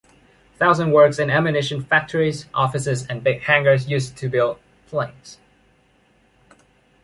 [0.57, 5.37] Thousands work in ammunition factories, offices and big hangars used to build planes.